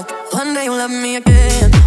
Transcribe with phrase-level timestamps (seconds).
[0.00, 1.81] One day you'll love me again.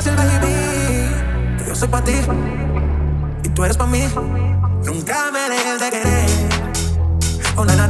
[0.00, 1.58] fácil, baby.
[1.58, 2.12] Que yo soy para ti
[3.44, 4.08] y tú eres para mí.
[4.84, 6.30] Nunca me dejes de querer.
[7.56, 7.86] Oh, na, na,